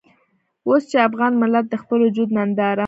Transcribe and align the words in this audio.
اوس 0.67 0.83
چې 0.91 0.97
افغان 1.07 1.33
ملت 1.41 1.65
د 1.69 1.75
خپل 1.81 1.99
وجود 2.07 2.29
ننداره. 2.37 2.79